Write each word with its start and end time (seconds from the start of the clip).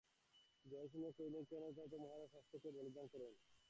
জয়সিংহ 0.65 1.05
কহিলেন, 1.17 1.43
কেন 1.49 1.63
র 1.63 1.71
যথার্থ 1.71 1.93
মহারাজ, 1.93 2.29
শাস্ত্রে 2.31 2.57
তো 2.63 2.69
বলিদানের 2.71 2.93
ব্যবস্থা 2.93 3.47
আছে। 3.47 3.59